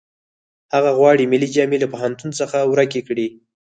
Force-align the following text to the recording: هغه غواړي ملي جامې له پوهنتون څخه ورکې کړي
هغه 0.73 0.91
غواړي 0.97 1.25
ملي 1.31 1.49
جامې 1.55 1.77
له 1.81 1.87
پوهنتون 1.93 2.29
څخه 2.39 2.57
ورکې 2.71 3.01
کړي 3.07 3.27